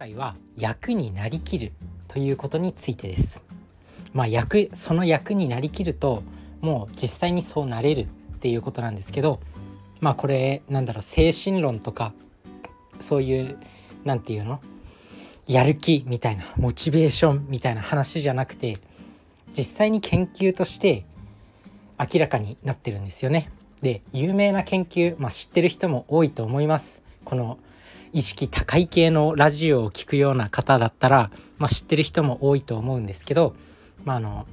[0.00, 1.72] 回は役になりきる
[2.08, 3.44] ということについてです
[4.14, 6.22] まあ役その役になりきると
[6.62, 8.06] もう実際にそうなれるっ
[8.38, 9.40] ていうことなんですけど
[10.00, 12.14] まあこれなんだろう精神論とか
[12.98, 13.58] そういう
[14.04, 14.60] 何て言うの？
[15.46, 18.78] やる気みたいなモチベーションみたいな話じゃなくて
[19.54, 21.04] 実際に研究として
[21.98, 23.50] 明らかになってるんですよね。
[23.82, 27.02] で有名な研究、まあ、知ってる人も多いと思います。
[27.26, 27.58] この
[28.12, 33.54] 意識高い系のラジオを聴くような方だったら、まあ、知ってる人も多いと思うんですけど、
[34.04, 34.46] まあ、あの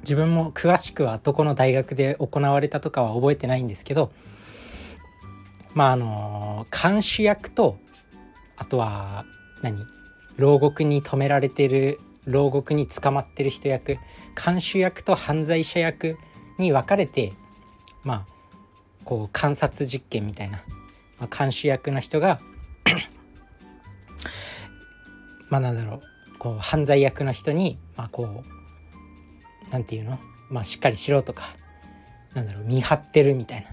[0.00, 4.12] 自分も詳しくはどこの大学で行われたとかは覚えてないんですけど
[5.74, 7.78] まああの監守役と
[8.56, 9.24] あとは
[9.62, 9.86] 何
[10.36, 13.98] 牢獄に止められてる牢獄に捕まってる人役
[14.42, 16.16] 監守役と犯罪者役
[16.58, 17.34] に分かれて
[18.04, 18.26] まあ
[19.04, 20.62] こう観察実験みたいな、
[21.18, 22.40] まあ、監守役の人が
[25.50, 28.44] まあなんだろうこう犯罪役の人にまあこ
[29.68, 30.18] うなんていうの？
[30.48, 31.44] まあしっかりしろとか
[32.34, 33.68] なんだろう見張ってるみたいな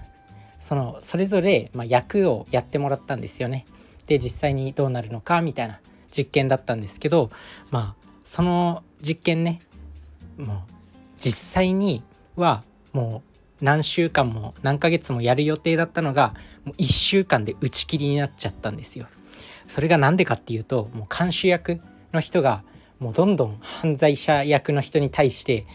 [0.60, 3.64] そのそれぞれ、まあ、役をやってもらったんですよね。
[4.06, 7.30] で実際にどうなるのかみたいな実験だったんですけど
[7.70, 9.60] まあその実験ね
[10.36, 10.58] もう
[11.18, 12.02] 実際に
[12.36, 13.22] はも
[13.60, 19.08] う何週間も何ヶ月もやる予定だったのがもう1週間で打ち切りになっちゃったんですよ。
[19.68, 21.80] それが何でかっていうともう監視役
[22.12, 22.64] の人が
[22.98, 25.66] もうどんどん犯罪者役の人に対して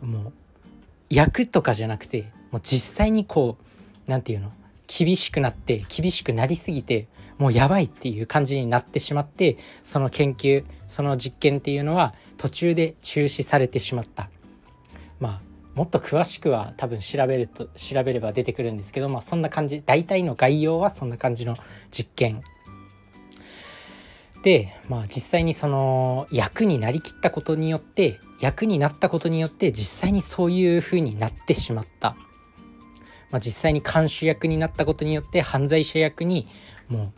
[0.00, 0.32] もう
[1.10, 3.64] 役とかじゃなくてもう実際にこう
[4.06, 4.52] 何て言うの
[4.86, 14.30] 厳しくなって厳しくなりすぎてもうやばいっていう感じになってしまってその研究その実験っていうのは途中で中止されてしまった。
[15.18, 15.40] まあ
[15.74, 19.82] もっと詳しくは多分調べると調べれば出てくるんですけどまあそんな感じ。
[19.84, 21.56] 大体の概要はそんな感じの
[21.90, 22.42] 実験。
[24.88, 32.16] まあ実際にその役になりきったことによって役になったことによって実際にそういう風になってしまった。
[33.30, 36.48] まあ、実際に監視役になったことによって犯罪者役に
[36.88, 37.12] もう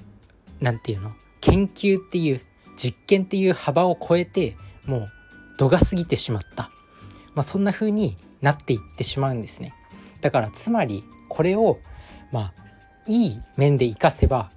[0.60, 1.12] 何て言うの？
[1.40, 2.40] 研究っていう
[2.76, 5.10] 実験っていう幅を超えてもう
[5.56, 6.70] 度が過ぎてしまった、
[7.34, 9.74] まあ、そんな風になっていってしまうんですね。
[10.20, 11.78] だからつまりこれを
[12.30, 12.52] まあ
[13.06, 14.50] いい面で生かせば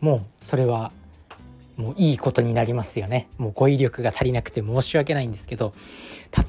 [0.00, 0.92] もうそれは
[1.78, 3.28] もういいことになりますよね。
[3.38, 5.72] もう語彙力が足りなくて申し訳ないんですけど。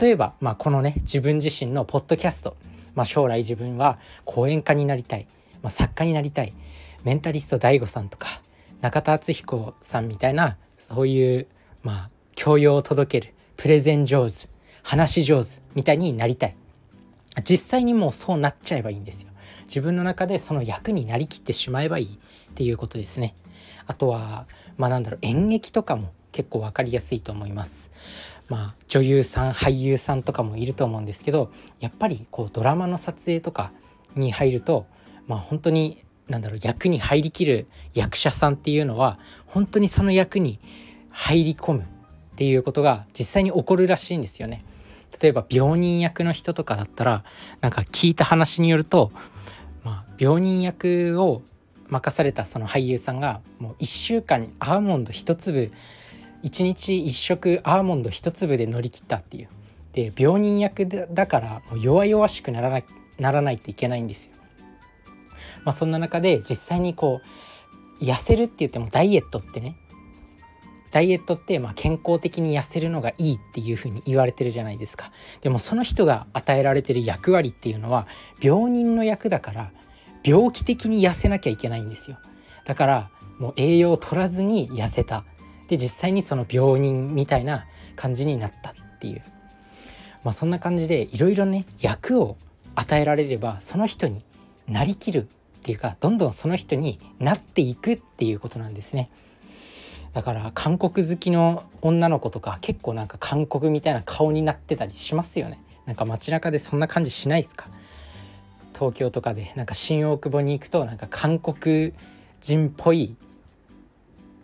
[0.01, 2.57] 例えば、まあ、このね自分自身のポッドキャスト。
[2.95, 5.27] まあ、将来自分は講演家になりたい、
[5.61, 6.53] まあ、作家になりたい。
[7.05, 8.41] メンタリスト DAIGO さんとか
[8.81, 11.47] 中田敦彦さんみたいなそういう
[11.83, 14.49] まあ教養を届けるプレゼン上手
[14.83, 16.55] 話上手みたいになりたい。
[17.47, 19.29] 実際にもうそうなっちゃえばいいんですよ。
[19.65, 23.35] 自分の中でその役になりきってしまえばいいっていうことですね。
[23.89, 24.45] あとは
[24.77, 27.89] まあなんだろう演劇とかも結構分かりやすいと思います
[28.49, 33.71] まあ、女優さん俳優さんとかもいると思うんですけどやっぱりこうドラマの撮影とか
[34.15, 34.87] に入ると、
[35.27, 40.59] まあ、本当になんだろう役に入りきる役者さんっていうのは本当にその役に
[41.11, 41.83] 入り込むっ
[42.37, 44.63] ていうことが実際に起こるらしいんですよね。
[45.21, 47.23] 例えば病人役の人とかだったら
[47.61, 49.11] なんか聞いた話によると、
[49.83, 51.41] まあ、病人役を
[51.89, 55.71] 任されたその俳優さんがもう1週間にアーモンド1粒
[56.43, 59.49] 1日1食アーモンド1粒で乗り切ったっていう。
[59.93, 62.81] で病人役だからもう弱々しくならな
[63.17, 64.31] ならないといけないんですよ。
[65.65, 67.21] まあ、そんな中で実際にこ
[67.99, 69.75] う痩せるって言ってもダイエットってね。
[70.91, 75.11] ダイエットってまあ健康的に痩せるのがいいっていうふうに言われてるじゃないですか。
[75.41, 78.07] でもその人が与えられてる役割っていうのは
[78.41, 79.71] 病人の役だから
[80.29, 82.17] 病気的に痩せなきゃいけないんですよ
[82.65, 83.09] だから
[83.39, 85.23] もう栄養を取らずに痩せた
[85.67, 89.23] で実際にその病人みたいな感じになったっていう
[90.23, 92.37] まあそんな感じでいろいろね役を
[92.75, 94.21] 与えられればその人に
[94.67, 99.09] なりきるっていうかどんどんその人になっていくっていうことなんですね。
[100.13, 105.59] だから韓国好きの女の子とか結構なんか韓国みたいな顔になってたりしますよね。
[105.85, 107.67] なんか街中でそんな感じしないですか？
[108.73, 111.93] 東京とかでなんか新大久保に行くとなんか韓国
[112.41, 113.15] 人っぽい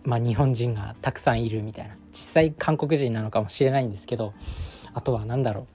[0.06, 1.96] まあ、日本人がたくさんいるみたいな。
[2.12, 4.34] 実際韓国人なのかもしれないんですけど
[4.94, 5.66] あとは何だろう。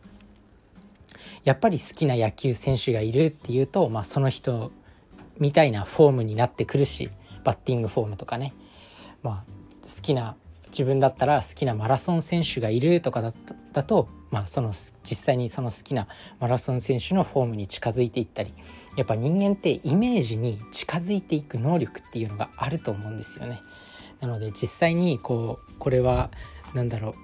[1.44, 4.73] やっぱり好きな野球選手がいるっていうと、まあ、その人
[5.38, 7.11] みたいなフォームになってくるし
[7.44, 8.55] バッティングフォームとかね、
[9.23, 9.52] まあ、
[9.82, 10.37] 好きな
[10.70, 13.32] 自分だったら好きなマラソン選手がいるとかだ
[13.73, 14.72] だと、まあ、その
[15.02, 16.06] 実際にその好きな
[16.38, 18.54] マラソン選手のフォームに近づいていったり
[18.96, 23.60] やっぱ人間ってイメージに近づいていく能力っていうのがあると思うんですよね。
[24.20, 26.30] なので実際にこうこれは
[26.74, 27.14] 何だろ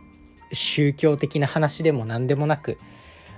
[0.50, 2.78] う宗教的な話でも何でもなく、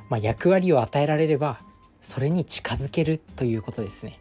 [0.08, 1.60] まあ、役割を与えられれば
[2.00, 4.18] それに近づけるということですね。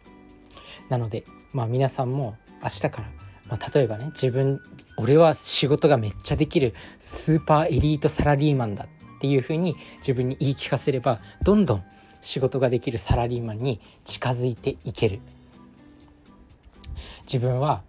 [0.88, 3.04] なので、まあ、皆さんも明日から、
[3.46, 4.60] まあ、例えばね自分
[4.96, 8.88] 俺は仕事がめっちゃできるスーパーエリートサラリーマンだ
[9.18, 11.84] っていうふうに自分に言い聞かせればどんどん
[12.20, 15.20] 仕事ができるサラリーマンに近づいていける。
[17.22, 17.82] 自分は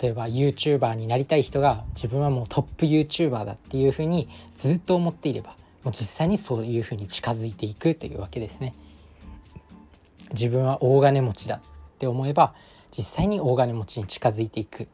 [0.00, 8.74] 例えば YouTuber になりたい人が自分はもうトップ YouTuber だっていうふうにずっと思っていればもう実際にそういうふうに近づいていくというわけですね。
[10.32, 11.60] 自分は大金持ちだっ
[11.98, 12.54] て思えば
[12.96, 14.88] 実際に大金持ちに近づいていく。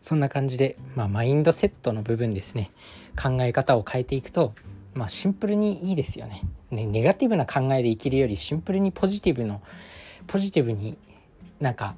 [0.00, 2.70] そんな感じで、まあ、マインドセットの部分ですね。
[3.16, 4.54] 考え方を変えていくと、
[4.94, 6.42] まあ、シンプルにいいですよね。
[6.70, 9.62] ねネガティブな考えで生きるよりシンプルにポジティブの
[10.26, 10.96] ポジティブに
[11.60, 11.94] なんか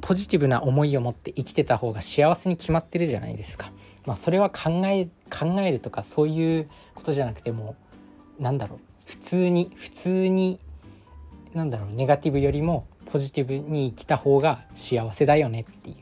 [0.00, 3.70] ポジティブな思いを持って生きてた方が幸せに決まってるじゃないですか。
[4.06, 7.76] まあ、それは考え考えるとかそういうことじゃなくても
[8.38, 8.78] なんだろう。
[9.06, 10.58] 普通に普通に
[11.54, 11.88] なんだろう。
[11.92, 15.96] ネガティブよりもポジティブに生きた方が幸せだよねっていう、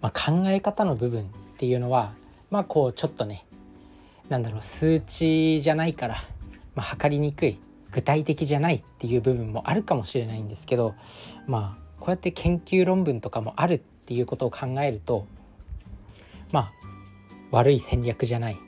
[0.00, 1.24] まあ、考え方の部分っ
[1.58, 2.12] ていうのは
[2.50, 3.46] まあこうちょっとね
[4.28, 6.16] なんだろう数値じゃないから、
[6.74, 7.58] まあ、測りにくい
[7.90, 10.94] 具体的じゃないっていう部分もあるかもしれないんですけど
[11.46, 15.26] まあこうやって研究論文とかもあるっていうことを考えると
[16.52, 16.72] まあ
[17.50, 18.62] 悪い戦略じゃない思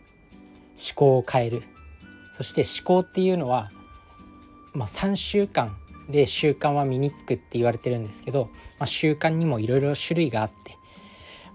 [0.95, 1.63] 考を変える
[2.33, 3.71] そして思考っていうのは、
[4.73, 5.77] まあ、3週間
[6.09, 8.49] で習慣は身につくって言われてるんですけど、
[8.79, 10.79] まあ、習慣にもいろいろ種類があって、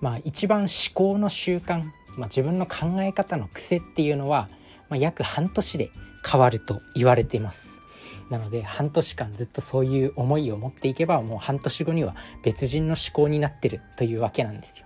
[0.01, 1.85] まあ、一番思考の習慣、
[2.17, 4.49] まあ、自分の考え方の癖っていうのは、
[4.89, 5.91] まあ、約半年で
[6.25, 7.81] 変わると言われています。
[8.29, 14.85] なので半年間ずっとそういう思いを持っていけばもう半年後には別人の思考になってるというわけなんですよ。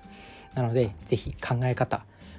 [0.56, 1.98] なので是非考え方、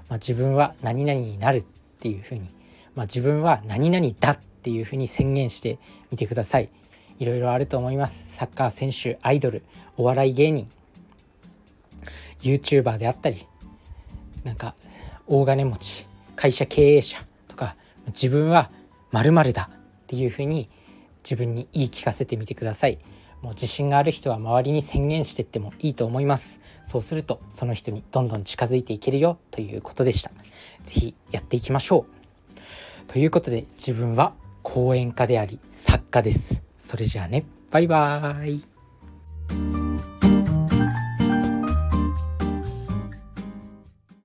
[0.08, 1.64] まあ、自分は何々になるっ
[2.00, 2.48] ていうふうに、
[2.94, 5.78] まあ、自分は何々だっていうふうに宣言して
[6.10, 6.70] みてください。
[7.18, 9.64] いろいろあると思いますサッカー選手アイドル
[9.96, 10.70] お笑い芸人
[12.42, 13.47] YouTuber であったり
[14.48, 14.74] なんか
[15.26, 17.18] 大金持ち会社経営者
[17.48, 18.70] とか自分は
[19.12, 20.70] 〇〇だっていうふうに
[21.22, 22.98] 自分に言い聞かせてみてください。
[23.42, 26.60] もう自信がある人は周りに宣言してってもいいと思います。
[26.82, 30.30] そうするとその人にどんどん近づいていけるよということでした。
[30.84, 32.06] 是非やっていきましょ
[33.06, 33.12] う。
[33.12, 36.62] ということで自分は講演家であり作家です。
[36.78, 37.44] それじゃあね。
[37.70, 39.87] バイバーイ。